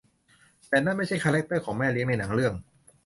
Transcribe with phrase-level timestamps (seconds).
[0.67, 2.53] แต่นั่นไม่ใช่คาแรคเตอร์ของแม่เลี้ยงในหนังเรื่อง